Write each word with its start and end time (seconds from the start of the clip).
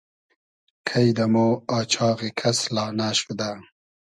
کݷ 0.87 1.07
دۂ 1.17 1.25
مۉ 1.33 1.49
آچاغی 1.77 2.29
کس 2.39 2.59
لانۂ 2.73 3.09
شودۂ 3.19 3.49